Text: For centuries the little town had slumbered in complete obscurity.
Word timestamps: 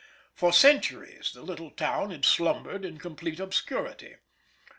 For 0.33 0.51
centuries 0.51 1.31
the 1.31 1.43
little 1.43 1.69
town 1.69 2.09
had 2.09 2.25
slumbered 2.25 2.85
in 2.85 2.97
complete 2.97 3.39
obscurity. 3.39 4.15